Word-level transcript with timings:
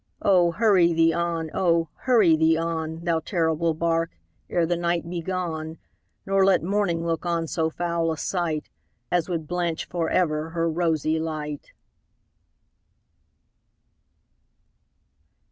Oh! 0.23 0.49
hurry 0.51 0.93
thee 0.93 1.13
on 1.13 1.51
oh! 1.53 1.89
hurry 1.93 2.35
thee 2.35 2.57
on, 2.57 3.03
Thou 3.05 3.19
terrible 3.19 3.75
bark, 3.75 4.09
ere 4.49 4.65
the 4.65 4.75
night 4.75 5.07
be 5.07 5.21
gone, 5.21 5.77
Nor 6.25 6.43
let 6.43 6.63
morning 6.63 7.05
look 7.05 7.23
on 7.23 7.45
so 7.45 7.69
foul 7.69 8.11
a 8.11 8.17
sight 8.17 8.71
As 9.11 9.29
would 9.29 9.47
blanch 9.47 9.85
for 9.85 10.09
ever 10.09 10.49
her 10.57 10.67
rosy 10.67 11.19
light! 11.19 11.73